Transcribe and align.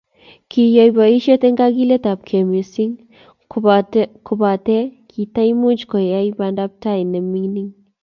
Kiyai 0.49 0.91
boisyet 0.95 1.41
eng 1.47 1.57
kagiletabgei 1.59 2.45
missing, 2.51 2.93
kobate 4.27 4.79
kitaimuch 5.11 5.81
koyai 5.91 6.29
bandaptai 6.37 7.01
ne 7.11 7.19
mining. 7.31 7.69